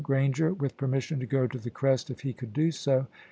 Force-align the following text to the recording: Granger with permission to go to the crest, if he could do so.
Granger 0.03 0.51
with 0.51 0.77
permission 0.77 1.19
to 1.19 1.27
go 1.27 1.45
to 1.45 1.59
the 1.59 1.69
crest, 1.69 2.09
if 2.09 2.21
he 2.21 2.33
could 2.33 2.53
do 2.53 2.71
so. 2.71 3.05